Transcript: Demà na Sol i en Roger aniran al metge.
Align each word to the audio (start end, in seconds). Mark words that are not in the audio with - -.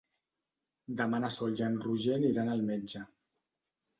Demà 1.01 1.19
na 1.25 1.29
Sol 1.35 1.59
i 1.59 1.65
en 1.67 1.77
Roger 1.85 2.15
aniran 2.17 2.51
al 2.53 2.65
metge. 2.71 3.03